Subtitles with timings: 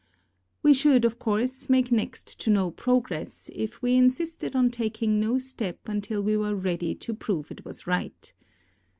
[0.63, 5.37] We should, of course, make next to no progress, if we insisted on taking no
[5.37, 8.33] step until we were ready to prove it was right.